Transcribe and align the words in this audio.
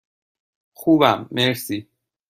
خوبم، 0.73 1.27
مرسی. 1.31 1.87